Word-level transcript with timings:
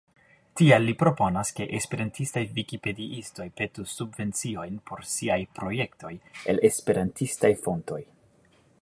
Tial 0.59 0.85
li 0.89 0.93
proponas, 1.01 1.51
ke 1.59 1.67
esperantistaj 1.79 2.43
vikipediistoj 2.55 3.47
petu 3.61 3.85
subvenciojn 3.93 4.81
por 4.91 5.07
siaj 5.13 5.39
projektoj 5.59 6.15
el 6.55 6.65
esperantistaj 6.71 7.57
fontoj. 7.67 8.05